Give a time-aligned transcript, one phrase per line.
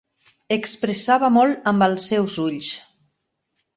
[0.55, 2.71] Expressava molt amb els seus ulls.